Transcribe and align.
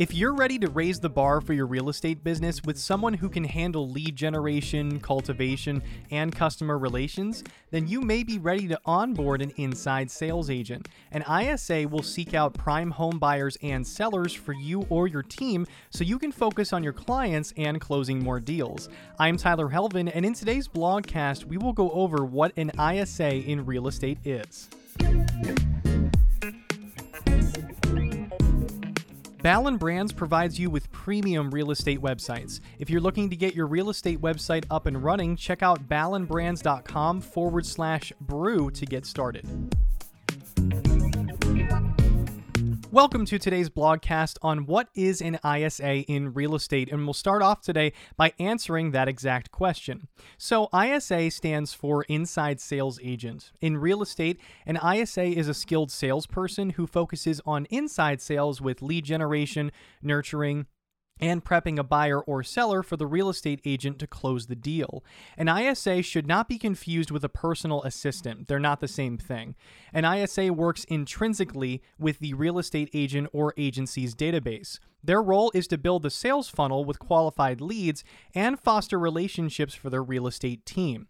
If 0.00 0.14
you're 0.14 0.34
ready 0.34 0.58
to 0.60 0.70
raise 0.70 0.98
the 0.98 1.10
bar 1.10 1.42
for 1.42 1.52
your 1.52 1.66
real 1.66 1.90
estate 1.90 2.24
business 2.24 2.62
with 2.64 2.78
someone 2.78 3.12
who 3.12 3.28
can 3.28 3.44
handle 3.44 3.86
lead 3.86 4.16
generation, 4.16 4.98
cultivation, 4.98 5.82
and 6.10 6.34
customer 6.34 6.78
relations, 6.78 7.44
then 7.70 7.86
you 7.86 8.00
may 8.00 8.22
be 8.22 8.38
ready 8.38 8.66
to 8.68 8.80
onboard 8.86 9.42
an 9.42 9.52
inside 9.58 10.10
sales 10.10 10.48
agent. 10.48 10.88
An 11.12 11.22
ISA 11.30 11.86
will 11.86 12.02
seek 12.02 12.32
out 12.32 12.54
prime 12.54 12.90
home 12.92 13.18
buyers 13.18 13.58
and 13.62 13.86
sellers 13.86 14.32
for 14.32 14.54
you 14.54 14.86
or 14.88 15.06
your 15.06 15.22
team 15.22 15.66
so 15.90 16.02
you 16.02 16.18
can 16.18 16.32
focus 16.32 16.72
on 16.72 16.82
your 16.82 16.94
clients 16.94 17.52
and 17.58 17.78
closing 17.78 18.24
more 18.24 18.40
deals. 18.40 18.88
I'm 19.18 19.36
Tyler 19.36 19.68
Helvin, 19.68 20.10
and 20.14 20.24
in 20.24 20.32
today's 20.32 20.66
blogcast, 20.66 21.44
we 21.44 21.58
will 21.58 21.74
go 21.74 21.90
over 21.90 22.24
what 22.24 22.56
an 22.56 22.70
ISA 22.80 23.34
in 23.34 23.66
real 23.66 23.86
estate 23.86 24.16
is. 24.24 24.70
Ballin 29.42 29.78
Brands 29.78 30.12
provides 30.12 30.58
you 30.58 30.68
with 30.68 30.92
premium 30.92 31.50
real 31.50 31.70
estate 31.70 32.00
websites. 32.00 32.60
If 32.78 32.90
you're 32.90 33.00
looking 33.00 33.30
to 33.30 33.36
get 33.36 33.54
your 33.54 33.66
real 33.66 33.88
estate 33.88 34.20
website 34.20 34.64
up 34.70 34.86
and 34.86 35.02
running, 35.02 35.36
check 35.36 35.62
out 35.62 35.88
ballinbrands.com 35.88 37.22
forward 37.22 37.64
slash 37.64 38.12
brew 38.20 38.70
to 38.72 38.84
get 38.84 39.06
started. 39.06 39.46
Welcome 42.92 43.24
to 43.26 43.38
today's 43.38 43.70
blogcast 43.70 44.38
on 44.42 44.66
what 44.66 44.88
is 44.96 45.22
an 45.22 45.38
ISA 45.46 46.00
in 46.10 46.34
real 46.34 46.56
estate, 46.56 46.90
and 46.90 47.04
we'll 47.04 47.14
start 47.14 47.40
off 47.40 47.60
today 47.60 47.92
by 48.16 48.32
answering 48.40 48.90
that 48.90 49.06
exact 49.06 49.52
question. 49.52 50.08
So, 50.38 50.68
ISA 50.74 51.30
stands 51.30 51.72
for 51.72 52.02
Inside 52.08 52.60
Sales 52.60 52.98
Agent. 53.00 53.52
In 53.60 53.78
real 53.78 54.02
estate, 54.02 54.40
an 54.66 54.76
ISA 54.76 55.22
is 55.22 55.46
a 55.46 55.54
skilled 55.54 55.92
salesperson 55.92 56.70
who 56.70 56.88
focuses 56.88 57.40
on 57.46 57.66
inside 57.66 58.20
sales 58.20 58.60
with 58.60 58.82
lead 58.82 59.04
generation, 59.04 59.70
nurturing, 60.02 60.66
and 61.20 61.44
prepping 61.44 61.78
a 61.78 61.84
buyer 61.84 62.20
or 62.20 62.42
seller 62.42 62.82
for 62.82 62.96
the 62.96 63.06
real 63.06 63.28
estate 63.28 63.60
agent 63.64 63.98
to 63.98 64.06
close 64.06 64.46
the 64.46 64.56
deal. 64.56 65.04
An 65.36 65.48
ISA 65.48 66.02
should 66.02 66.26
not 66.26 66.48
be 66.48 66.58
confused 66.58 67.10
with 67.10 67.24
a 67.24 67.28
personal 67.28 67.82
assistant. 67.82 68.48
They're 68.48 68.58
not 68.58 68.80
the 68.80 68.88
same 68.88 69.18
thing. 69.18 69.54
An 69.92 70.04
ISA 70.04 70.52
works 70.52 70.84
intrinsically 70.84 71.82
with 71.98 72.18
the 72.18 72.34
real 72.34 72.58
estate 72.58 72.90
agent 72.94 73.28
or 73.32 73.54
agency's 73.56 74.14
database. 74.14 74.78
Their 75.02 75.22
role 75.22 75.50
is 75.54 75.66
to 75.68 75.78
build 75.78 76.02
the 76.02 76.10
sales 76.10 76.48
funnel 76.48 76.84
with 76.84 76.98
qualified 76.98 77.60
leads 77.60 78.04
and 78.34 78.58
foster 78.58 78.98
relationships 78.98 79.74
for 79.74 79.90
their 79.90 80.02
real 80.02 80.26
estate 80.26 80.66
team. 80.66 81.08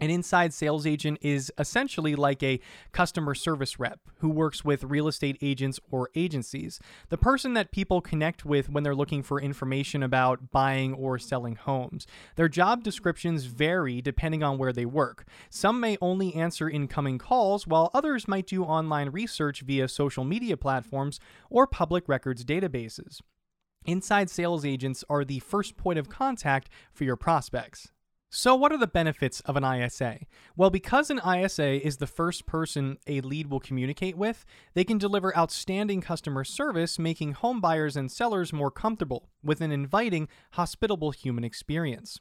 An 0.00 0.10
inside 0.10 0.52
sales 0.52 0.86
agent 0.86 1.18
is 1.22 1.52
essentially 1.56 2.16
like 2.16 2.42
a 2.42 2.58
customer 2.90 3.32
service 3.32 3.78
rep 3.78 4.00
who 4.18 4.28
works 4.28 4.64
with 4.64 4.82
real 4.82 5.06
estate 5.06 5.38
agents 5.40 5.78
or 5.88 6.10
agencies, 6.16 6.80
the 7.10 7.16
person 7.16 7.54
that 7.54 7.70
people 7.70 8.00
connect 8.00 8.44
with 8.44 8.68
when 8.68 8.82
they're 8.82 8.94
looking 8.94 9.22
for 9.22 9.40
information 9.40 10.02
about 10.02 10.50
buying 10.50 10.94
or 10.94 11.16
selling 11.16 11.54
homes. 11.54 12.08
Their 12.34 12.48
job 12.48 12.82
descriptions 12.82 13.44
vary 13.44 14.02
depending 14.02 14.42
on 14.42 14.58
where 14.58 14.72
they 14.72 14.84
work. 14.84 15.26
Some 15.48 15.78
may 15.78 15.96
only 16.00 16.34
answer 16.34 16.68
incoming 16.68 17.18
calls, 17.18 17.64
while 17.64 17.92
others 17.94 18.26
might 18.26 18.48
do 18.48 18.64
online 18.64 19.10
research 19.10 19.60
via 19.60 19.86
social 19.86 20.24
media 20.24 20.56
platforms 20.56 21.20
or 21.50 21.68
public 21.68 22.08
records 22.08 22.44
databases. 22.44 23.20
Inside 23.86 24.28
sales 24.28 24.64
agents 24.64 25.04
are 25.08 25.24
the 25.24 25.38
first 25.38 25.76
point 25.76 26.00
of 26.00 26.08
contact 26.08 26.68
for 26.92 27.04
your 27.04 27.16
prospects. 27.16 27.92
So, 28.36 28.56
what 28.56 28.72
are 28.72 28.78
the 28.78 28.88
benefits 28.88 29.38
of 29.42 29.56
an 29.56 29.62
ISA? 29.62 30.18
Well, 30.56 30.68
because 30.68 31.08
an 31.08 31.20
ISA 31.24 31.86
is 31.86 31.98
the 31.98 32.08
first 32.08 32.46
person 32.46 32.98
a 33.06 33.20
lead 33.20 33.48
will 33.48 33.60
communicate 33.60 34.16
with, 34.16 34.44
they 34.74 34.82
can 34.82 34.98
deliver 34.98 35.36
outstanding 35.38 36.00
customer 36.00 36.42
service, 36.42 36.98
making 36.98 37.34
home 37.34 37.60
buyers 37.60 37.96
and 37.96 38.10
sellers 38.10 38.52
more 38.52 38.72
comfortable 38.72 39.28
with 39.44 39.60
an 39.60 39.70
inviting, 39.70 40.26
hospitable 40.54 41.12
human 41.12 41.44
experience. 41.44 42.18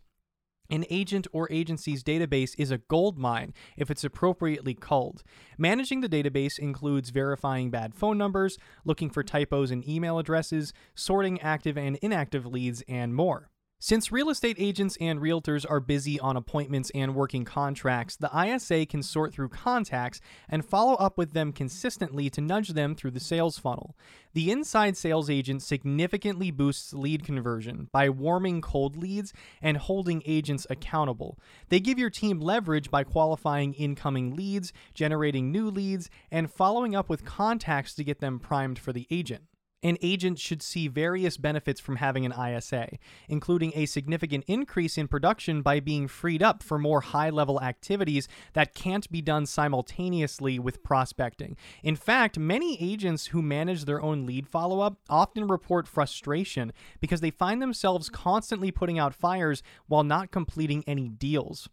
An 0.70 0.86
agent 0.92 1.26
or 1.34 1.52
agency's 1.52 2.04
database 2.04 2.54
is 2.60 2.70
a 2.70 2.78
gold 2.78 3.18
mine 3.18 3.52
if 3.76 3.90
it's 3.90 4.04
appropriately 4.04 4.76
culled. 4.76 5.24
Managing 5.58 6.02
the 6.02 6.10
database 6.10 6.60
includes 6.60 7.10
verifying 7.10 7.72
bad 7.72 7.96
phone 7.96 8.20
numbers, 8.20 8.60
looking 8.86 9.10
for 9.10 9.24
typos 9.24 9.72
in 9.72 9.90
email 9.90 10.20
addresses, 10.20 10.74
sorting 10.94 11.42
active 11.42 11.76
and 11.76 11.96
inactive 12.04 12.46
leads, 12.46 12.84
and 12.88 13.16
more. 13.16 13.50
Since 13.86 14.14
real 14.14 14.30
estate 14.30 14.56
agents 14.60 14.98
and 15.02 15.20
realtors 15.20 15.66
are 15.70 15.82
busy 15.82 16.18
on 16.18 16.38
appointments 16.38 16.90
and 16.96 17.14
working 17.14 17.44
contracts, 17.44 18.16
the 18.16 18.32
ISA 18.34 18.86
can 18.86 19.04
sort 19.04 19.34
through 19.34 19.50
contacts 19.50 20.22
and 20.48 20.64
follow 20.64 20.94
up 20.94 21.18
with 21.18 21.34
them 21.34 21.52
consistently 21.52 22.30
to 22.30 22.40
nudge 22.40 22.70
them 22.70 22.96
through 22.96 23.12
the 23.12 23.20
sales 23.20 23.58
funnel. 23.58 23.98
The 24.32 24.52
inside 24.52 24.96
sales 24.96 25.30
agent 25.30 25.64
significantly 25.64 26.50
boosts 26.50 26.94
lead 26.94 27.26
conversion 27.26 27.90
by 27.92 28.08
warming 28.08 28.62
cold 28.62 28.96
leads 28.96 29.34
and 29.62 29.76
holding 29.76 30.24
agents 30.26 30.66
accountable. 30.70 31.38
They 31.68 31.82
give 31.82 32.00
your 32.00 32.10
team 32.10 32.40
leverage 32.40 32.90
by 32.90 33.04
qualifying 33.04 33.74
incoming 33.74 34.34
leads, 34.34 34.72
generating 34.94 35.52
new 35.52 35.70
leads, 35.70 36.10
and 36.32 36.50
following 36.50 36.96
up 36.96 37.10
with 37.10 37.26
contacts 37.26 37.96
to 37.96 38.06
get 38.06 38.22
them 38.22 38.40
primed 38.40 38.80
for 38.80 38.94
the 38.94 39.08
agent. 39.12 39.44
An 39.84 39.98
agent 40.02 40.40
should 40.40 40.62
see 40.62 40.88
various 40.88 41.36
benefits 41.36 41.82
from 41.82 41.98
having 41.98 42.26
an 42.26 42.34
ISA, 42.34 42.88
including 43.28 43.74
a 43.76 43.86
significant 43.86 44.46
increase 44.48 44.98
in 44.98 45.10
production 45.10 45.62
by 45.62 45.82
being 45.82 46.08
freed 46.08 46.42
up 46.42 46.64
for 46.64 46.80
more 46.80 47.02
high 47.02 47.30
level 47.30 47.62
activities 47.62 48.30
that 48.54 48.74
can't 48.74 49.12
be 49.12 49.22
done 49.22 49.46
simultaneously 49.46 50.58
with 50.58 50.84
prospecting. 50.84 51.58
In 51.84 51.98
fact, 51.98 52.40
many 52.40 52.82
agents 52.82 53.28
who 53.28 53.42
manage 53.42 53.84
their 53.84 54.02
own 54.02 54.26
lead 54.26 54.48
follow 54.48 54.80
up 54.80 55.00
often 55.10 55.48
report 55.48 55.86
frustration 55.86 56.72
because 57.02 57.20
they 57.20 57.32
find 57.32 57.62
themselves 57.62 58.10
constantly 58.10 58.72
putting 58.72 58.98
out 58.98 59.14
fires 59.14 59.62
while 59.88 60.04
not 60.06 60.32
completing 60.32 60.86
any 60.88 61.10
deals. 61.10 61.68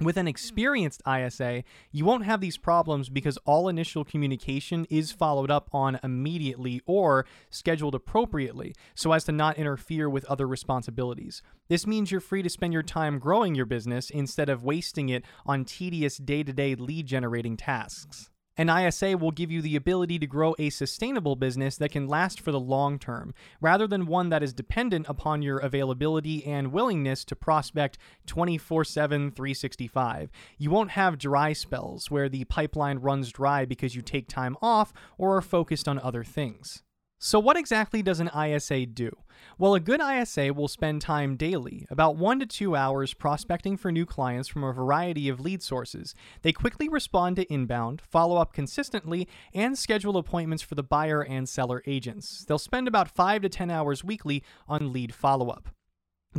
With 0.00 0.16
an 0.16 0.28
experienced 0.28 1.02
ISA, 1.08 1.64
you 1.90 2.04
won't 2.04 2.24
have 2.24 2.40
these 2.40 2.56
problems 2.56 3.08
because 3.08 3.36
all 3.38 3.68
initial 3.68 4.04
communication 4.04 4.86
is 4.88 5.10
followed 5.10 5.50
up 5.50 5.68
on 5.72 5.98
immediately 6.04 6.80
or 6.86 7.26
scheduled 7.50 7.96
appropriately 7.96 8.76
so 8.94 9.10
as 9.10 9.24
to 9.24 9.32
not 9.32 9.58
interfere 9.58 10.08
with 10.08 10.24
other 10.26 10.46
responsibilities. 10.46 11.42
This 11.68 11.84
means 11.84 12.12
you're 12.12 12.20
free 12.20 12.42
to 12.42 12.48
spend 12.48 12.72
your 12.72 12.84
time 12.84 13.18
growing 13.18 13.56
your 13.56 13.66
business 13.66 14.08
instead 14.08 14.48
of 14.48 14.62
wasting 14.62 15.08
it 15.08 15.24
on 15.44 15.64
tedious 15.64 16.16
day 16.16 16.44
to 16.44 16.52
day 16.52 16.76
lead 16.76 17.06
generating 17.06 17.56
tasks. 17.56 18.30
An 18.58 18.68
ISA 18.68 19.16
will 19.16 19.30
give 19.30 19.52
you 19.52 19.62
the 19.62 19.76
ability 19.76 20.18
to 20.18 20.26
grow 20.26 20.56
a 20.58 20.70
sustainable 20.70 21.36
business 21.36 21.76
that 21.76 21.92
can 21.92 22.08
last 22.08 22.40
for 22.40 22.50
the 22.50 22.58
long 22.58 22.98
term, 22.98 23.32
rather 23.60 23.86
than 23.86 24.04
one 24.04 24.30
that 24.30 24.42
is 24.42 24.52
dependent 24.52 25.06
upon 25.08 25.42
your 25.42 25.58
availability 25.58 26.44
and 26.44 26.72
willingness 26.72 27.24
to 27.26 27.36
prospect 27.36 27.98
24 28.26 28.84
7, 28.84 29.30
365. 29.30 30.32
You 30.58 30.70
won't 30.72 30.90
have 30.90 31.18
dry 31.18 31.52
spells 31.52 32.10
where 32.10 32.28
the 32.28 32.44
pipeline 32.46 32.98
runs 32.98 33.30
dry 33.30 33.64
because 33.64 33.94
you 33.94 34.02
take 34.02 34.26
time 34.26 34.56
off 34.60 34.92
or 35.18 35.36
are 35.36 35.40
focused 35.40 35.86
on 35.86 36.00
other 36.00 36.24
things. 36.24 36.82
So, 37.20 37.40
what 37.40 37.56
exactly 37.56 38.00
does 38.00 38.20
an 38.20 38.30
ISA 38.36 38.86
do? 38.86 39.10
Well, 39.58 39.74
a 39.74 39.80
good 39.80 40.00
ISA 40.00 40.54
will 40.54 40.68
spend 40.68 41.02
time 41.02 41.34
daily, 41.34 41.84
about 41.90 42.16
one 42.16 42.38
to 42.38 42.46
two 42.46 42.76
hours, 42.76 43.12
prospecting 43.12 43.76
for 43.76 43.90
new 43.90 44.06
clients 44.06 44.46
from 44.48 44.62
a 44.62 44.72
variety 44.72 45.28
of 45.28 45.40
lead 45.40 45.60
sources. 45.60 46.14
They 46.42 46.52
quickly 46.52 46.88
respond 46.88 47.34
to 47.36 47.52
inbound, 47.52 48.00
follow 48.00 48.36
up 48.36 48.52
consistently, 48.52 49.26
and 49.52 49.76
schedule 49.76 50.16
appointments 50.16 50.62
for 50.62 50.76
the 50.76 50.84
buyer 50.84 51.20
and 51.22 51.48
seller 51.48 51.82
agents. 51.88 52.44
They'll 52.44 52.56
spend 52.56 52.86
about 52.86 53.10
five 53.10 53.42
to 53.42 53.48
10 53.48 53.68
hours 53.68 54.04
weekly 54.04 54.44
on 54.68 54.92
lead 54.92 55.12
follow 55.12 55.48
up. 55.48 55.70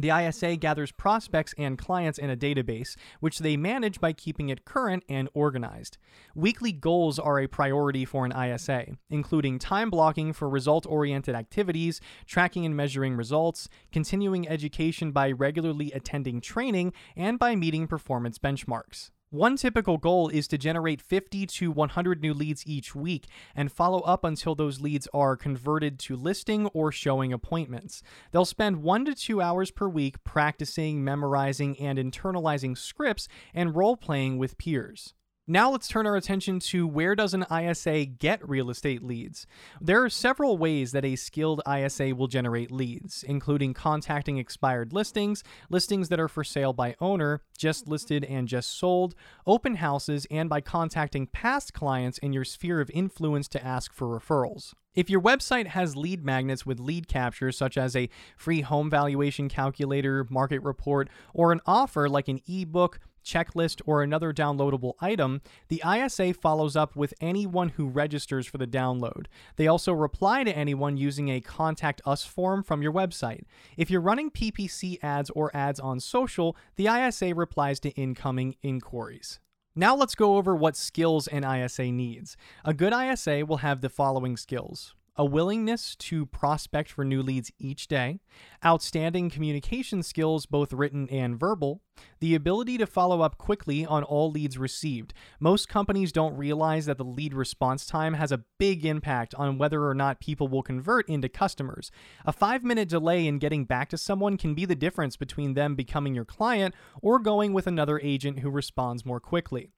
The 0.02 0.12
ISA 0.12 0.56
gathers 0.58 0.92
prospects 0.92 1.54
and 1.58 1.78
clients 1.78 2.18
in 2.18 2.30
a 2.30 2.38
database, 2.38 2.96
which 3.20 3.40
they 3.40 3.58
manage 3.58 4.00
by 4.00 4.14
keeping 4.14 4.50
it 4.50 4.64
current 4.64 5.04
and 5.10 5.28
organized. 5.34 5.98
Weekly 6.36 6.72
goals 6.72 7.20
are 7.20 7.40
a 7.40 7.48
priority 7.48 8.06
for 8.06 8.26
an 8.26 8.32
ISA, 8.32 8.96
including 9.10 9.60
time 9.60 9.90
blocking 9.90 10.32
for 10.32 10.48
result 10.48 10.86
oriented 10.88 11.36
activities, 11.36 12.00
tracking 12.26 12.66
and 12.66 12.78
measuring 12.78 13.16
results, 13.16 13.68
continuing 13.92 14.48
education 14.48 15.12
by 15.12 15.31
regularly 15.31 15.92
attending 15.92 16.40
training, 16.40 16.94
and 17.18 17.38
by 17.38 17.56
meeting 17.56 17.86
performance 17.86 18.40
benchmarks. 18.40 19.12
One 19.31 19.58
typical 19.58 20.00
goal 20.00 20.30
is 20.30 20.48
to 20.48 20.58
generate 20.58 21.04
50 21.04 21.46
to 21.46 21.72
100 21.72 22.20
new 22.20 22.34
leads 22.34 22.66
each 22.66 22.96
week 22.96 23.28
and 23.56 23.72
follow 23.72 24.00
up 24.00 24.24
until 24.24 24.56
those 24.56 24.81
leads 24.81 25.08
are 25.14 25.38
converted 25.38 26.00
to 26.00 26.16
listing 26.16 26.66
or 26.74 26.92
showing 26.92 27.31
appointments. 27.31 28.02
They'll 28.31 28.44
spend 28.44 28.81
one 28.81 29.06
to 29.06 29.14
two 29.14 29.40
hours 29.40 29.70
per 29.70 29.88
week 29.88 30.24
practicing, 30.24 31.04
memorizing, 31.04 31.80
and 31.80 32.00
internalizing 32.00 32.76
scripts 32.76 33.28
and 33.54 33.76
role 33.76 33.96
playing 33.96 34.40
with 34.40 34.58
peers. 34.58 35.14
Now 35.51 35.72
let's 35.72 35.88
turn 35.88 36.06
our 36.06 36.16
attention 36.16 36.60
to 36.60 36.86
where 36.86 37.16
does 37.16 37.34
an 37.34 37.44
ISA 37.51 38.06
get 38.06 38.48
real 38.48 38.69
estate 38.69 39.01
leads? 39.01 39.48
There 39.81 40.04
are 40.04 40.07
several 40.07 40.60
ways 40.60 40.92
that 40.92 41.04
a 41.04 41.16
skilled 41.16 41.63
ISA 41.68 42.13
will 42.13 42.28
generate 42.28 42.69
leads, 42.69 43.24
including 43.24 43.74
contacting 43.74 44.38
expired 44.38 44.94
listings, 44.94 45.44
listings 45.72 46.10
that 46.10 46.19
are 46.19 46.28
for 46.28 46.44
sale 46.44 46.72
by 46.72 46.96
owner, 47.01 47.42
just 47.57 47.88
listed 47.88 48.24
and 48.25 48.48
just 48.48 48.78
sold, 48.78 49.16
open 49.48 49.78
houses, 49.78 50.28
and 50.30 50.50
by 50.50 50.62
contacting 50.62 51.25
past 51.25 51.74
clients 51.74 52.19
in 52.19 52.31
your 52.31 52.45
sphere 52.45 52.80
of 52.80 52.92
influence 52.94 53.48
to 53.48 53.66
ask 53.66 53.92
for 53.92 54.07
referrals. 54.07 54.75
If 54.94 55.10
your 55.10 55.22
website 55.22 55.68
has 55.68 55.95
lead 55.95 56.25
magnets 56.25 56.66
with 56.66 56.80
lead 56.80 57.07
capture, 57.07 57.52
such 57.52 57.78
as 57.78 57.95
a 57.95 58.10
free 58.38 58.62
home 58.62 58.90
valuation 58.90 59.48
calculator, 59.48 60.28
market 60.30 60.62
report, 60.62 61.10
or 61.34 61.52
an 61.52 61.62
offer 61.66 62.07
like 62.07 62.28
an 62.28 62.40
ebook, 62.48 63.00
checklist, 63.30 63.81
or 63.86 64.02
another 64.02 64.34
downloadable 64.34 64.94
item, 65.00 65.42
the 65.68 65.84
ISA 65.86 66.34
follows 66.34 66.76
up 66.76 66.96
with 66.96 67.14
anyone 67.22 67.70
who 67.70 67.88
registers 67.88 68.48
for 68.48 68.58
the 68.58 68.68
download. 68.68 69.26
They 69.56 69.68
also 69.68 69.94
reply 69.94 70.44
to 70.44 70.58
anyone 70.58 70.98
using 70.98 71.30
a 71.30 71.42
Contact 71.42 72.02
Us 72.06 72.24
form 72.24 72.64
from 72.64 72.81
your 72.81 72.94
website. 72.94 73.44
If 73.78 73.90
you're 73.90 74.02
running 74.02 74.31
PPC 74.31 74.98
ads 75.04 75.30
or 75.31 75.56
ads 75.56 75.80
on 75.80 76.00
social, 76.00 76.56
the 76.76 76.88
ISA 76.88 77.36
replies 77.36 77.80
to 77.81 77.90
incoming 77.92 78.56
inquiries. 78.64 79.40
Now 79.76 79.96
let's 79.96 80.16
go 80.16 80.38
over 80.38 80.56
what 80.56 80.76
skills 80.76 81.28
an 81.28 81.44
ISA 81.44 81.92
needs. 81.92 82.36
A 82.66 82.74
good 82.74 82.94
ISA 82.94 83.46
will 83.46 83.58
have 83.58 83.81
the 83.81 83.90
following 83.90 84.36
skills 84.36 84.94
a 85.19 85.25
willingness 85.25 85.98
to 85.98 86.25
prospect 86.25 86.89
for 86.89 87.04
new 87.04 87.21
leads 87.21 87.51
each 87.60 87.89
day, 87.89 88.21
outstanding 88.66 89.30
communication 89.30 90.01
skills, 90.01 90.45
both 90.45 90.71
written 90.71 91.10
and 91.10 91.38
verbal, 91.38 91.81
the 92.21 92.33
ability 92.33 92.77
to 92.77 92.88
follow 92.88 93.19
up 93.19 93.38
quickly 93.38 93.86
on 93.86 94.01
all 94.01 94.31
leads 94.31 94.57
received. 94.57 95.13
Most 95.38 95.68
companies 95.68 96.13
don't 96.13 96.38
realize 96.38 96.86
that 96.86 96.98
the 96.98 97.04
lead 97.04 97.33
response 97.33 97.86
time 97.86 98.13
has 98.13 98.31
a 98.31 98.45
big 98.57 98.86
impact 98.86 99.36
on 99.36 99.57
whether 99.57 99.86
or 99.86 99.94
not 99.94 100.21
people 100.21 100.48
will 100.48 100.63
convert 100.63 101.10
into 101.10 101.27
customers. 101.27 101.92
A 102.25 102.31
five 102.31 102.63
minute 102.63 102.88
delay 102.88 103.27
in 103.27 103.39
getting 103.39 103.66
back 103.66 103.89
to 103.89 103.98
someone 103.98 104.38
can 104.38 104.56
be 104.56 104.63
the 104.63 104.74
difference 104.74 105.18
between 105.18 105.54
them 105.54 105.75
becoming 105.75 106.16
your 106.16 106.24
client 106.24 106.74
or 107.01 107.19
going 107.19 107.51
with 107.51 107.68
another 107.68 108.00
agent 108.01 108.39
who 108.39 108.50
responds 108.50 109.06
more 109.06 109.19
quickly. 109.19 109.74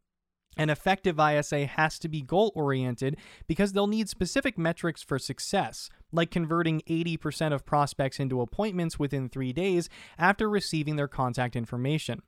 An 0.58 0.70
effective 0.70 1.20
ISA 1.20 1.66
has 1.66 1.98
to 2.00 2.10
be 2.10 2.22
goal 2.22 2.52
oriented 2.56 3.18
because 3.48 3.72
they'll 3.72 3.88
need 3.88 4.10
specific 4.10 4.58
metrics 4.58 5.02
for 5.02 5.18
success, 5.18 5.90
like 6.12 6.30
converting 6.30 6.82
80% 6.90 7.54
of 7.54 7.66
prospects 7.66 8.20
into 8.20 8.42
appointments 8.42 9.00
within 9.00 9.30
three 9.30 9.54
days 9.54 9.88
after 10.18 10.50
receiving 10.50 10.98
their 10.98 11.08
contact 11.08 11.56
information, 11.56 12.22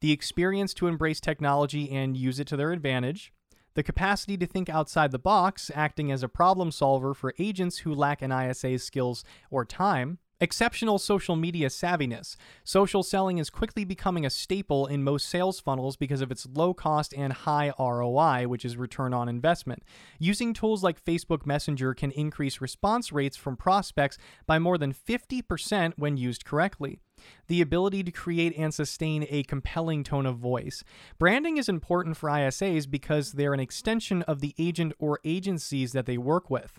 the 0.00 0.12
experience 0.12 0.72
to 0.74 0.86
embrace 0.86 1.20
technology 1.20 1.90
and 1.90 2.16
use 2.16 2.40
it 2.40 2.46
to 2.48 2.56
their 2.56 2.72
advantage, 2.72 3.32
the 3.74 3.82
capacity 3.82 4.36
to 4.38 4.46
think 4.46 4.68
outside 4.68 5.12
the 5.12 5.18
box, 5.18 5.70
acting 5.74 6.10
as 6.10 6.22
a 6.22 6.28
problem 6.28 6.70
solver 6.70 7.12
for 7.12 7.34
agents 7.38 7.78
who 7.78 7.94
lack 7.94 8.22
an 8.22 8.32
ISA's 8.32 8.82
skills 8.82 9.24
or 9.50 9.64
time, 9.64 10.18
Exceptional 10.40 11.00
social 11.00 11.34
media 11.34 11.66
savviness. 11.66 12.36
Social 12.62 13.02
selling 13.02 13.38
is 13.38 13.50
quickly 13.50 13.84
becoming 13.84 14.24
a 14.24 14.30
staple 14.30 14.86
in 14.86 15.02
most 15.02 15.28
sales 15.28 15.58
funnels 15.58 15.96
because 15.96 16.20
of 16.20 16.30
its 16.30 16.46
low 16.54 16.72
cost 16.72 17.12
and 17.12 17.32
high 17.32 17.72
ROI, 17.76 18.46
which 18.46 18.64
is 18.64 18.76
return 18.76 19.12
on 19.12 19.28
investment. 19.28 19.82
Using 20.20 20.54
tools 20.54 20.84
like 20.84 21.04
Facebook 21.04 21.44
Messenger 21.44 21.92
can 21.92 22.12
increase 22.12 22.60
response 22.60 23.10
rates 23.10 23.36
from 23.36 23.56
prospects 23.56 24.16
by 24.46 24.60
more 24.60 24.78
than 24.78 24.94
50% 24.94 25.94
when 25.96 26.16
used 26.16 26.44
correctly. 26.44 27.00
The 27.48 27.60
ability 27.60 28.04
to 28.04 28.12
create 28.12 28.56
and 28.56 28.72
sustain 28.72 29.26
a 29.28 29.42
compelling 29.42 30.04
tone 30.04 30.24
of 30.24 30.38
voice. 30.38 30.84
Branding 31.18 31.56
is 31.56 31.68
important 31.68 32.16
for 32.16 32.30
ISAs 32.30 32.88
because 32.88 33.32
they're 33.32 33.54
an 33.54 33.58
extension 33.58 34.22
of 34.22 34.38
the 34.38 34.54
agent 34.56 34.92
or 35.00 35.18
agencies 35.24 35.90
that 35.94 36.06
they 36.06 36.16
work 36.16 36.48
with. 36.48 36.78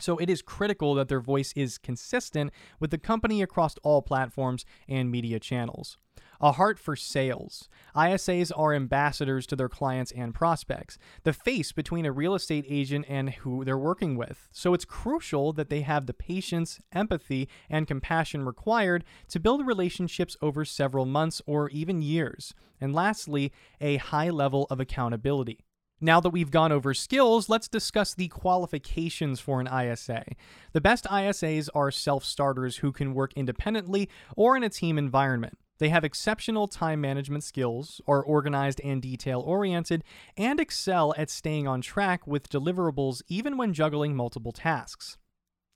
So 0.00 0.18
it 0.18 0.30
is 0.30 0.42
critical 0.42 0.94
that 0.94 1.08
their 1.08 1.20
voice 1.20 1.52
is 1.56 1.78
consistent 1.78 2.52
with 2.80 2.90
the 2.90 2.98
company 2.98 3.42
across 3.42 3.76
all 3.82 4.02
platforms 4.02 4.64
and 4.88 5.10
media 5.10 5.38
channels. 5.40 5.96
A 6.40 6.52
heart 6.52 6.78
for 6.78 6.94
sales. 6.94 7.68
ISAs 7.96 8.52
are 8.56 8.72
ambassadors 8.72 9.44
to 9.48 9.56
their 9.56 9.68
clients 9.68 10.12
and 10.12 10.32
prospects, 10.32 10.96
the 11.24 11.32
face 11.32 11.72
between 11.72 12.06
a 12.06 12.12
real 12.12 12.34
estate 12.34 12.64
agent 12.68 13.06
and 13.08 13.30
who 13.30 13.64
they're 13.64 13.76
working 13.76 14.16
with. 14.16 14.48
So 14.52 14.72
it's 14.72 14.84
crucial 14.84 15.52
that 15.54 15.68
they 15.68 15.80
have 15.80 16.06
the 16.06 16.14
patience, 16.14 16.80
empathy, 16.92 17.48
and 17.68 17.88
compassion 17.88 18.44
required 18.44 19.04
to 19.28 19.40
build 19.40 19.66
relationships 19.66 20.36
over 20.40 20.64
several 20.64 21.06
months 21.06 21.42
or 21.44 21.70
even 21.70 22.02
years. 22.02 22.54
And 22.80 22.94
lastly, 22.94 23.52
a 23.80 23.96
high 23.96 24.30
level 24.30 24.68
of 24.70 24.78
accountability. 24.78 25.64
Now 26.00 26.20
that 26.20 26.30
we've 26.30 26.50
gone 26.50 26.70
over 26.70 26.94
skills, 26.94 27.48
let's 27.48 27.66
discuss 27.66 28.14
the 28.14 28.28
qualifications 28.28 29.40
for 29.40 29.60
an 29.60 29.66
ISA. 29.66 30.24
The 30.72 30.80
best 30.80 31.06
ISAs 31.06 31.68
are 31.74 31.90
self 31.90 32.24
starters 32.24 32.76
who 32.78 32.92
can 32.92 33.14
work 33.14 33.32
independently 33.34 34.08
or 34.36 34.56
in 34.56 34.62
a 34.62 34.68
team 34.68 34.96
environment. 34.96 35.58
They 35.78 35.88
have 35.88 36.04
exceptional 36.04 36.68
time 36.68 37.00
management 37.00 37.42
skills, 37.42 38.00
are 38.06 38.22
organized 38.22 38.80
and 38.82 39.02
detail 39.02 39.40
oriented, 39.40 40.04
and 40.36 40.60
excel 40.60 41.14
at 41.16 41.30
staying 41.30 41.66
on 41.66 41.80
track 41.80 42.26
with 42.26 42.48
deliverables 42.48 43.22
even 43.28 43.56
when 43.56 43.72
juggling 43.72 44.14
multiple 44.14 44.52
tasks. 44.52 45.18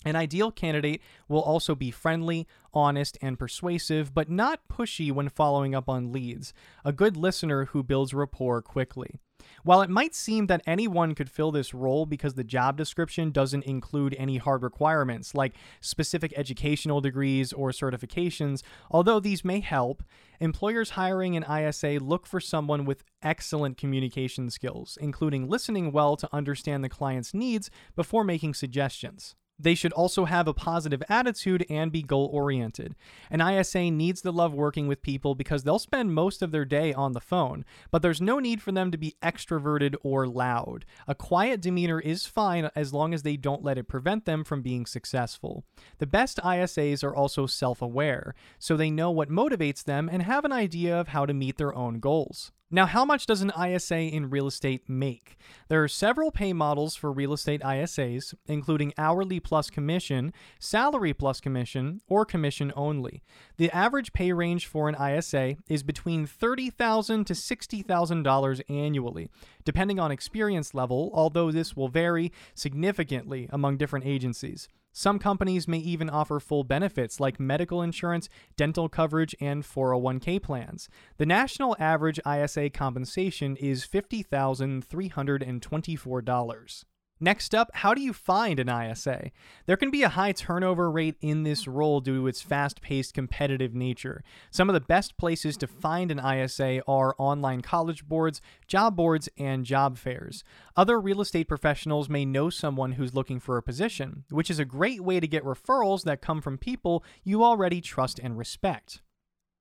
An 0.04 0.16
ideal 0.16 0.50
candidate 0.50 1.00
will 1.28 1.43
also 1.43 1.75
be 1.75 1.90
friendly, 1.90 2.46
honest, 2.75 3.16
and 3.22 3.38
persuasive, 3.38 4.12
but 4.14 4.31
not 4.31 4.69
pushy 4.69 5.12
when 5.12 5.28
following 5.28 5.75
up 5.75 5.88
on 5.88 6.12
leads, 6.12 6.52
a 6.84 6.93
good 6.93 7.16
listener 7.16 7.66
who 7.66 7.82
builds 7.82 8.14
rapport 8.14 8.62
quickly. 8.62 9.19
While 9.64 9.82
it 9.82 9.90
might 9.90 10.14
seem 10.14 10.46
that 10.46 10.62
anyone 10.66 11.14
could 11.14 11.31
fill 11.31 11.52
this 11.52 11.75
role 11.75 12.06
because 12.06 12.34
the 12.34 12.44
job 12.44 12.76
description 12.76 13.31
doesn't 13.31 13.64
include 13.64 14.14
any 14.19 14.37
hard 14.38 14.62
requirements 14.62 15.34
like 15.34 15.54
specific 15.81 16.32
educational 16.37 17.00
degrees 17.00 17.52
or 17.52 17.70
certifications, 17.70 18.62
although 18.90 19.20
these 19.20 19.44
may 19.44 19.60
help, 19.60 20.02
employers 20.40 20.90
hiring 20.90 21.37
an 21.37 21.44
ISA 21.44 21.98
look 22.00 22.26
for 22.26 22.40
someone 22.40 22.84
with 22.84 23.05
excellent 23.22 23.76
communication 23.76 24.50
skills, 24.50 24.98
including 25.00 25.48
listening 25.48 25.93
well 25.93 26.16
to 26.16 26.28
understand 26.32 26.82
the 26.82 26.88
client's 26.88 27.34
needs 27.34 27.70
before 27.94 28.25
making 28.25 28.55
suggestions. 28.55 29.34
They 29.58 29.75
should 29.75 29.93
also 29.93 30.25
have 30.25 30.49
a 30.49 30.54
positive 30.54 31.02
attitude 31.08 31.64
and 31.70 31.93
be 31.93 32.02
goal 32.02 32.28
oriented. 32.32 32.94
An 33.31 33.40
ISA 33.40 33.90
needs 33.90 34.20
to 34.22 34.32
love 34.32 34.52
working 34.52 34.88
with 34.88 35.02
people 35.02 35.34
because 35.34 35.62
they'll 35.62 35.78
spend 35.78 36.14
most 36.14 36.43
of 36.43 36.50
their 36.50 36.64
day 36.64 36.93
on 36.93 37.12
the 37.12 37.20
phone, 37.20 37.64
but 37.90 38.02
there's 38.02 38.20
no 38.20 38.38
need 38.38 38.60
for 38.60 38.72
them 38.72 38.90
to 38.90 38.99
be 38.99 39.16
extroverted 39.22 39.94
or 40.02 40.26
loud. 40.26 40.84
A 41.06 41.14
quiet 41.14 41.60
demeanor 41.60 42.00
is 42.00 42.26
fine 42.26 42.70
as 42.75 42.93
long 42.93 43.14
as 43.14 43.22
they 43.22 43.37
don't 43.37 43.62
let 43.62 43.78
it 43.78 43.88
prevent 43.88 44.25
them 44.25 44.43
from 44.43 44.62
being 44.62 44.87
successful. 44.87 45.64
The 45.98 46.06
best 46.06 46.38
ISAs 46.38 47.05
are 47.05 47.14
also 47.14 47.46
self 47.46 47.81
aware, 47.81 48.34
so 48.58 48.76
they 48.76 48.90
know 48.90 49.10
what 49.10 49.31
motivates 49.31 49.84
them 49.84 50.08
and 50.10 50.22
have 50.22 50.44
an 50.44 50.52
idea 50.52 50.98
of 50.98 51.08
how 51.08 51.26
to 51.26 51.34
meet 51.34 51.58
their 51.58 51.75
own 51.75 52.00
goals. 52.00 52.52
Now, 52.74 52.86
how 52.86 53.04
much 53.04 53.26
does 53.26 53.42
an 53.42 53.52
ISA 53.54 53.98
in 53.98 54.30
real 54.30 54.46
estate 54.46 54.88
make? 54.88 55.36
There 55.69 55.84
are 55.84 55.88
several 55.88 56.30
pay 56.30 56.54
models 56.54 56.96
for 56.96 57.12
real 57.12 57.34
estate 57.34 57.60
ISAs, 57.60 58.32
including 58.46 58.94
hourly 58.96 59.40
plus 59.40 59.69
commission, 59.69 60.32
salary 60.58 61.12
plus 61.12 61.38
commission, 61.38 62.00
or 62.08 62.24
commission 62.24 62.72
only. 62.74 63.22
The 63.58 63.70
average 63.72 64.14
pay 64.14 64.32
range 64.32 64.67
for 64.67 64.88
an 64.88 64.96
ISA 64.96 65.56
is 65.69 65.82
between 65.82 66.26
$30,000 66.26 67.26
to 67.26 67.34
$60,000 67.34 68.62
annually, 68.70 69.29
depending 69.67 70.00
on 70.00 70.10
experience 70.10 70.72
level, 70.72 71.10
although 71.12 71.52
this 71.52 71.76
will 71.76 71.88
vary 71.88 72.32
significantly 72.55 73.50
among 73.52 73.76
different 73.76 74.06
agencies. 74.06 74.67
Some 74.93 75.19
companies 75.19 75.67
may 75.67 75.79
even 75.79 76.11
offer 76.11 76.39
full 76.39 76.65
benefits 76.65 77.19
like 77.19 77.41
medical 77.41 77.81
insurance, 77.81 78.29
dental 78.56 78.91
coverage, 78.91 79.34
and 79.41 79.63
401k 79.63 80.43
plans. 80.43 80.91
The 81.17 81.27
national 81.27 81.77
average 81.81 82.20
ISA 82.27 82.69
compensation 82.70 83.56
is 83.56 83.87
$50,324. 83.87 86.84
Next 87.22 87.55
up, 87.55 87.70
how 87.72 87.94
do 87.94 88.00
you 88.00 88.12
find 88.12 88.58
an 88.58 88.69
ISA? 88.69 89.31
There 89.67 89.76
can 89.76 89.93
be 89.93 90.02
a 90.02 90.08
high 90.08 90.32
turnover 90.32 90.91
rate 90.91 91.14
in 91.20 91.44
this 91.44 91.69
role 91.69 92.00
due 92.00 92.22
to 92.22 92.26
its 92.26 92.43
fast 92.43 92.82
paced 92.82 93.14
competitive 93.14 93.76
nature. 93.76 94.24
Some 94.50 94.69
of 94.69 94.74
the 94.74 94.81
best 94.81 95.17
places 95.17 95.56
to 95.58 95.69
find 95.69 96.10
an 96.10 96.19
ISA 96.19 96.82
are 96.88 97.14
online 97.19 97.62
college 97.62 98.08
boards, 98.08 98.41
job 98.67 98.96
boards, 98.96 99.29
and 99.38 99.64
job 99.64 99.98
fairs. 99.98 100.43
Other 100.76 101.00
real 101.00 101.20
estate 101.20 101.46
professionals 101.46 102.08
may 102.08 102.24
know 102.24 102.50
someone 102.50 102.91
who's 102.94 103.14
looking 103.14 103.38
for 103.38 103.56
a 103.56 103.62
position, 103.62 104.24
which 104.29 104.50
is 104.50 104.58
a 104.58 104.64
great 104.64 105.00
way 105.00 105.20
to 105.20 105.29
get 105.29 105.44
referrals 105.44 106.02
that 106.02 106.22
come 106.22 106.41
from 106.41 106.58
people 106.58 107.05
you 107.22 107.44
already 107.44 107.81
trust 107.81 108.19
and 108.19 108.36
respect. 108.36 109.00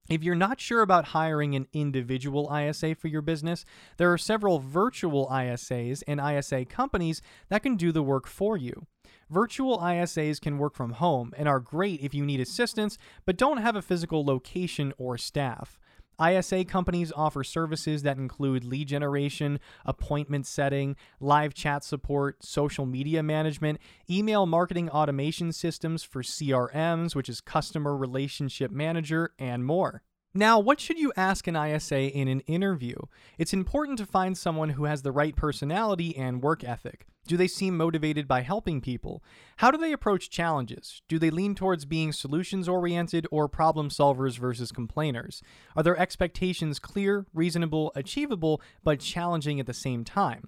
If 0.10 0.24
you're 0.24 0.36
not 0.36 0.60
sure 0.60 0.82
about 0.82 1.10
hiring 1.10 1.56
an 1.56 1.68
individual 1.74 2.54
ISA 2.54 2.96
for 2.96 3.08
your 3.08 3.22
business, 3.22 3.66
there 3.98 4.12
are 4.12 4.18
several 4.18 4.60
virtual 4.60 5.28
ISAs 5.28 6.04
and 6.08 6.20
ISA 6.20 6.66
companies 6.66 7.22
that 7.50 7.64
can 7.64 7.76
do 7.76 7.92
the 7.92 8.04
work 8.04 8.28
for 8.28 8.58
you. 8.58 8.88
Virtual 9.30 9.78
ISAs 9.78 10.42
can 10.42 10.58
work 10.58 10.76
from 10.76 10.94
home 10.94 11.34
and 11.38 11.48
are 11.48 11.62
great 11.62 12.02
if 12.02 12.14
you 12.14 12.26
need 12.26 12.42
assistance 12.42 12.98
but 13.26 13.38
don't 13.38 13.58
have 13.62 13.76
a 13.76 13.82
physical 13.82 14.26
location 14.26 14.94
or 14.98 15.18
staff. 15.18 15.80
ISA 16.22 16.66
companies 16.66 17.12
offer 17.16 17.44
services 17.44 18.04
that 18.04 18.18
include 18.18 18.64
lead 18.64 18.88
generation, 18.88 19.60
appointment 19.86 20.46
setting, 20.46 20.96
live 21.20 21.54
chat 21.54 21.84
support, 21.84 22.44
social 22.44 22.86
media 22.86 23.24
management, 23.24 23.80
email 24.10 24.46
marketing 24.46 24.90
automation 24.90 25.52
systems 25.52 26.04
for 26.04 26.22
CRMs, 26.22 27.16
which 27.16 27.30
is 27.30 27.42
Customer 27.42 27.96
Relationship 27.96 28.72
Manager, 28.72 29.34
and 29.40 29.66
more. 29.66 30.04
Now, 30.34 30.60
what 30.60 30.80
should 30.80 30.98
you 30.98 31.12
ask 31.18 31.46
an 31.48 31.58
ISA 31.58 32.10
in 32.18 32.30
an 32.30 32.40
interview? 32.42 32.96
It's 33.38 33.52
important 33.52 33.98
to 33.98 34.06
find 34.06 34.38
someone 34.38 34.70
who 34.70 34.86
has 34.86 35.02
the 35.02 35.12
right 35.12 35.36
personality 35.36 36.16
and 36.16 36.42
work 36.42 36.64
ethic. 36.64 37.06
Do 37.28 37.36
they 37.36 37.50
seem 37.50 37.76
motivated 37.76 38.30
by 38.30 38.42
helping 38.42 38.80
people? 38.80 39.22
How 39.58 39.72
do 39.72 39.78
they 39.78 39.92
approach 39.92 40.30
challenges? 40.30 41.02
Do 41.10 41.20
they 41.20 41.32
lean 41.32 41.54
towards 41.54 41.84
being 41.84 42.14
solutions 42.14 42.70
oriented 42.70 43.28
or 43.30 43.50
problem 43.50 43.90
solvers 43.90 44.38
versus 44.38 44.72
complainers? 44.72 45.44
Are 45.76 45.84
their 45.84 45.98
expectations 45.98 46.80
clear, 46.80 47.26
reasonable, 47.34 47.92
achievable, 47.94 48.62
but 48.86 49.02
challenging 49.02 49.60
at 49.60 49.66
the 49.66 49.74
same 49.74 50.06
time? 50.06 50.48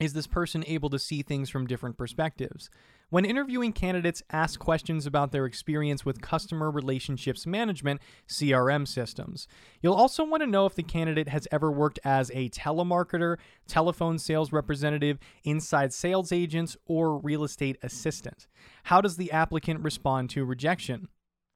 Is 0.00 0.14
this 0.14 0.26
person 0.26 0.64
able 0.66 0.90
to 0.90 0.98
see 0.98 1.22
things 1.22 1.50
from 1.50 1.66
different 1.66 1.96
perspectives? 1.96 2.70
When 3.10 3.26
interviewing 3.26 3.74
candidates, 3.74 4.22
ask 4.30 4.58
questions 4.58 5.04
about 5.06 5.32
their 5.32 5.44
experience 5.44 6.04
with 6.04 6.22
customer 6.22 6.70
relationships 6.70 7.46
management 7.46 8.00
CRM 8.26 8.88
systems. 8.88 9.46
You'll 9.82 9.94
also 9.94 10.24
want 10.24 10.42
to 10.42 10.46
know 10.46 10.64
if 10.64 10.74
the 10.74 10.82
candidate 10.82 11.28
has 11.28 11.46
ever 11.52 11.70
worked 11.70 12.00
as 12.04 12.30
a 12.32 12.48
telemarketer, 12.48 13.36
telephone 13.68 14.18
sales 14.18 14.50
representative, 14.50 15.18
inside 15.44 15.92
sales 15.92 16.32
agent, 16.32 16.74
or 16.86 17.18
real 17.18 17.44
estate 17.44 17.76
assistant. 17.82 18.48
How 18.84 19.02
does 19.02 19.18
the 19.18 19.30
applicant 19.30 19.84
respond 19.84 20.30
to 20.30 20.44
rejection? 20.46 21.08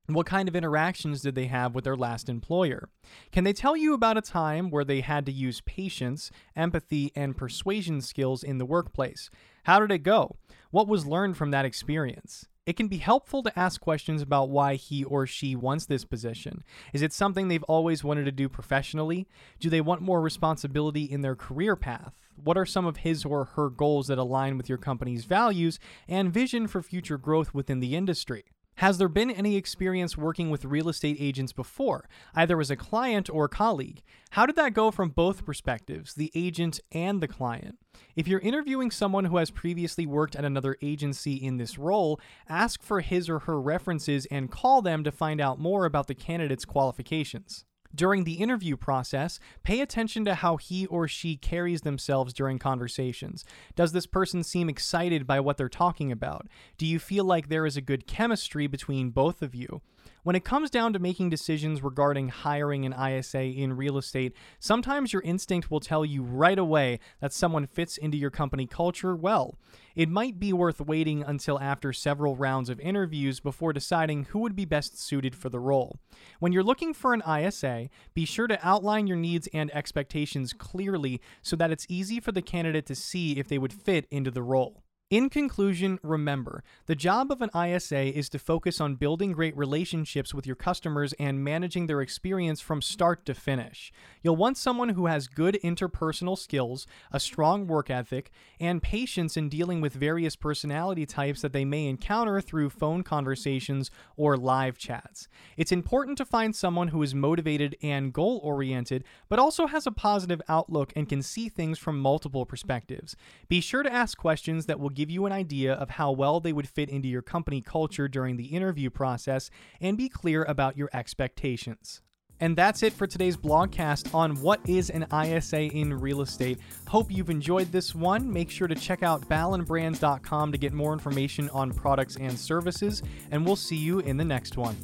What 0.09 0.27
kind 0.27 0.49
of 0.49 0.55
interactions 0.55 1.21
did 1.21 1.35
they 1.35 1.47
have 1.47 1.75
with 1.75 1.83
their 1.83 1.97
last 1.97 2.29
employer? 2.29 2.89
Can 3.33 3.43
they 3.43 3.53
tell 3.53 3.77
you 3.77 3.93
about 3.93 4.17
a 4.17 4.23
time 4.23 4.71
where 4.71 4.85
they 4.85 5.01
had 5.01 5.27
to 5.27 5.33
use 5.33 5.61
patience, 5.63 6.31
empathy, 6.55 7.11
and 7.17 7.37
persuasion 7.37 8.01
skills 8.01 8.45
in 8.45 8.59
the 8.59 8.65
workplace? 8.65 9.31
How 9.65 9.81
did 9.81 9.91
it 9.91 10.05
go? 10.05 10.37
What 10.71 10.87
was 10.87 11.07
learned 11.07 11.37
from 11.37 11.51
that 11.51 11.65
experience? 11.65 12.47
It 12.67 12.77
can 12.77 12.87
be 12.87 12.99
helpful 12.99 13.43
to 13.43 13.59
ask 13.59 13.81
questions 13.81 14.23
about 14.23 14.49
why 14.49 14.77
he 14.77 15.03
or 15.03 15.27
she 15.27 15.57
wants 15.57 15.87
this 15.87 16.05
position. 16.05 16.63
Is 16.93 17.03
it 17.03 17.13
something 17.13 17.49
they've 17.49 17.63
always 17.65 18.05
wanted 18.05 18.25
to 18.27 18.33
do 18.33 18.49
professionally? 18.49 19.27
Do 19.59 19.69
they 19.71 19.81
want 19.81 20.03
more 20.03 20.21
responsibility 20.21 21.03
in 21.05 21.23
their 21.23 21.37
career 21.37 21.75
path? 21.75 22.15
What 22.37 22.57
are 22.57 22.67
some 22.67 22.87
of 22.87 22.99
his 22.99 23.25
or 23.25 23.45
her 23.45 23.71
goals 23.71 24.07
that 24.07 24.19
align 24.19 24.57
with 24.57 24.69
your 24.69 24.79
company's 24.79 25.25
values 25.25 25.81
and 26.07 26.33
vision 26.33 26.69
for 26.69 26.83
future 26.83 27.19
growth 27.19 27.55
within 27.55 27.81
the 27.81 27.97
industry? 27.97 28.45
Has 28.77 28.99
there 28.99 29.09
been 29.09 29.31
any 29.31 29.57
experience 29.57 30.19
working 30.19 30.51
with 30.51 30.67
real 30.67 30.91
estate 30.91 31.17
agents 31.19 31.55
before, 31.55 32.11
either 32.35 32.61
as 32.61 32.71
a 32.71 32.77
client 32.77 33.31
or 33.31 33.49
colleague? 33.49 34.03
How 34.31 34.45
did 34.45 34.57
that 34.57 34.75
go 34.75 34.91
from 34.91 35.09
both 35.09 35.47
perspectives, 35.47 36.13
the 36.13 36.31
agent 36.35 36.81
and 36.93 37.23
the 37.23 37.29
client? 37.29 37.79
If 38.17 38.29
you're 38.29 38.41
interviewing 38.41 38.91
someone 38.91 39.25
who 39.25 39.39
has 39.39 39.51
previously 39.51 40.05
worked 40.05 40.37
at 40.37 40.45
another 40.45 40.77
agency 40.83 41.37
in 41.37 41.57
this 41.57 41.79
role, 41.79 42.21
ask 42.51 42.83
for 42.83 43.01
his 43.01 43.31
or 43.31 43.41
her 43.41 43.59
references 43.59 44.27
and 44.27 44.51
call 44.51 44.83
them 44.83 45.05
to 45.05 45.11
find 45.11 45.41
out 45.41 45.59
more 45.59 45.87
about 45.87 46.07
the 46.07 46.15
candidate's 46.15 46.67
qualifications. 46.67 47.65
During 47.97 48.25
the 48.25 48.35
interview 48.35 48.77
process, 48.77 49.41
pay 49.63 49.81
attention 49.81 50.27
to 50.27 50.35
how 50.35 50.59
he 50.59 50.85
or 50.87 51.09
she 51.09 51.37
carries 51.37 51.81
themselves 51.81 52.35
during 52.35 52.59
conversations. 52.59 53.43
Does 53.75 53.93
this 53.93 54.07
person 54.07 54.45
seem 54.45 54.69
excited 54.69 55.27
by 55.27 55.41
what 55.41 55.57
they're 55.57 55.71
talking 55.71 56.13
about? 56.13 56.47
Do 56.77 56.85
you 56.85 56.99
feel 56.99 57.25
like 57.25 57.49
there 57.49 57.65
is 57.65 57.77
a 57.77 57.81
good 57.81 58.07
chemistry 58.07 58.67
between 58.67 59.11
both 59.11 59.41
of 59.41 59.55
you? 59.55 59.81
When 60.27 60.35
it 60.35 60.43
comes 60.43 60.71
down 60.71 60.93
to 60.93 60.99
making 60.99 61.31
decisions 61.31 61.85
regarding 61.85 62.31
hiring 62.31 62.85
an 62.85 62.93
ISA 62.93 63.45
in 63.45 63.77
real 63.77 63.97
estate, 63.97 64.35
sometimes 64.59 65.13
your 65.13 65.23
instinct 65.23 65.71
will 65.71 65.79
tell 65.79 66.05
you 66.05 66.25
right 66.25 66.59
away 66.59 66.99
that 67.21 67.33
someone 67.33 67.69
fits 67.69 67.97
into 67.97 68.17
your 68.17 68.31
company 68.31 68.67
culture 68.67 69.15
well. 69.15 69.57
It 69.95 70.09
might 70.09 70.41
be 70.41 70.53
worth 70.53 70.81
waiting 70.81 71.23
until 71.23 71.61
after 71.61 71.93
several 71.93 72.35
rounds 72.35 72.69
of 72.69 72.81
interviews 72.81 73.39
before 73.39 73.73
deciding 73.73 74.25
who 74.25 74.41
would 74.41 74.57
be 74.57 74.65
best 74.65 75.01
suited 75.01 75.37
for 75.37 75.49
the 75.49 75.61
role. 75.61 75.97
When 76.41 76.51
you're 76.51 76.65
looking 76.65 76.93
for 76.93 77.15
an 77.15 77.23
ISA, 77.23 77.89
be 78.13 78.25
sure 78.25 78.49
to 78.49 78.59
outline 78.67 79.07
your 79.07 79.17
needs 79.17 79.49
and 79.55 79.73
expectations 79.73 80.53
clearly 80.53 81.21
so 81.41 81.55
that 81.55 81.71
it's 81.71 81.87
easy 81.89 82.19
for 82.19 82.33
the 82.33 82.43
candidate 82.43 82.87
to 82.87 82.97
see 82.97 83.39
if 83.39 83.47
they 83.47 83.59
would 83.59 83.73
fit 83.73 84.09
into 84.11 84.33
the 84.33 84.43
role. 84.43 84.83
In 85.09 85.31
conclusion, 85.31 86.01
remember, 86.03 86.65
the 86.87 86.97
job 86.97 87.31
of 87.31 87.41
an 87.41 87.51
ISA 87.57 88.19
is 88.19 88.29
to 88.31 88.41
focus 88.41 88.81
on 88.81 88.97
building 88.97 89.31
great 89.31 89.57
relationships 89.57 90.35
with 90.35 90.49
your 90.49 90.57
customers 90.57 91.13
and 91.13 91.45
managing 91.45 91.87
their 91.87 92.01
experience 92.01 92.61
from 92.61 92.83
start 92.83 93.25
to 93.27 93.33
finish. 93.35 93.93
You'll 94.25 94.35
want 94.35 94.59
someone 94.59 94.89
who 94.89 95.07
has 95.07 95.29
good 95.29 95.61
interpersonal 95.63 96.37
skills, 96.37 96.89
a 97.13 97.21
strong 97.21 97.69
work 97.69 97.89
ethic, 97.89 98.33
and 98.59 98.83
patience 98.83 99.37
in 99.37 99.49
dealing 99.49 99.81
with 99.81 99.93
various 99.93 100.35
personality 100.35 101.07
types 101.07 101.41
that 101.41 101.53
they 101.53 101.65
may 101.65 101.87
encounter 101.87 102.41
through 102.41 102.71
phone 102.71 103.05
conversations 103.05 103.93
or 104.17 104.37
live 104.37 104.77
chats. 104.77 105.29
It's 105.57 105.71
important 105.71 106.19
to 106.19 106.25
find 106.25 106.57
someone 106.57 106.89
who 106.89 107.05
is 107.05 107.15
motivated 107.15 107.77
and 107.81 108.13
goal 108.13 108.41
oriented, 108.43 109.05
but 109.29 109.39
also 109.39 109.69
has 109.69 109.87
a 109.87 109.93
positive 109.93 110.43
outlook 110.49 110.93
and 110.97 111.09
can 111.09 111.23
see 111.23 111.49
things 111.49 111.79
from 111.79 112.01
multiple 112.01 112.45
perspectives. 112.45 113.15
Be 113.49 113.61
sure 113.61 113.85
to 113.85 113.93
ask 113.93 114.19
questions 114.19 114.67
that 114.67 114.81
will 114.81 114.96
give 114.97 115.11
you 115.11 115.27
an 115.27 115.33
idea 115.33 115.75
of 115.75 115.91
how 115.91 116.11
well 116.11 116.41
they 116.41 116.53
would 116.53 116.69
fit 116.69 116.89
into 116.89 117.07
your 117.07 117.23
company 117.23 117.61
culture 117.61 118.09
during 118.09 118.37
the 118.37 118.47
interview 118.47 118.91
process 118.91 119.51
and 119.81 119.97
be 119.97 120.09
clear 120.09 120.43
about 120.45 120.77
your 120.77 120.91
expectations. 120.93 122.01
And 122.41 122.57
that's 122.57 122.83
it 122.83 122.93
for 122.93 123.07
today's 123.07 123.37
blogcast 123.37 124.15
on 124.15 124.35
what 124.43 124.61
is 124.69 124.91
an 124.91 125.07
ISA 125.13 125.63
in 125.63 125.95
real 125.99 126.21
estate. 126.21 126.59
Hope 126.87 127.11
you've 127.11 127.31
enjoyed 127.31 127.73
this 127.73 127.95
one. 127.95 128.31
Make 128.31 128.51
sure 128.51 128.69
to 128.69 128.75
check 128.75 129.03
out 129.03 129.27
ballinbrands.com 129.29 130.53
to 130.53 130.59
get 130.59 130.73
more 130.73 130.93
information 130.93 131.49
on 131.51 131.73
products 131.73 132.17
and 132.17 132.39
services, 132.39 133.03
and 133.31 133.45
we'll 133.45 133.57
see 133.57 133.77
you 133.77 134.01
in 134.01 134.17
the 134.17 134.25
next 134.25 134.57
one. 134.59 134.77